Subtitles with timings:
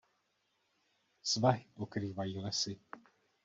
[1.23, 2.79] Svahy pokrývají lesy.